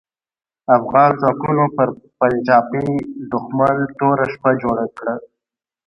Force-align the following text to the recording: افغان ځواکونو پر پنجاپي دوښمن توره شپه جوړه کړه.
افغان 0.77 1.09
ځواکونو 1.21 1.65
پر 1.75 1.87
پنجاپي 2.19 2.85
دوښمن 3.31 3.75
توره 3.97 4.25
شپه 4.33 4.51
جوړه 4.61 4.85
کړه. 4.97 5.15